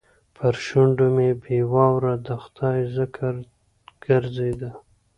[0.35, 3.33] پر شونډو مې بې واره د خدای ذکر
[4.05, 4.71] ګرځېده.